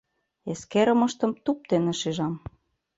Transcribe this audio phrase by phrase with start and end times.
[0.51, 2.33] Эскерымыштым туп дене шижам.